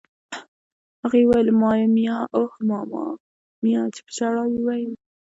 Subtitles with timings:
[1.01, 2.17] هغه یې ویل: مامیا!
[2.37, 3.03] اوه ماما
[3.63, 3.81] میا!
[3.93, 4.93] چې په ژړا یې وویل.